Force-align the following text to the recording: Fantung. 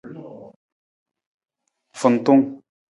Fantung. 2.01 2.43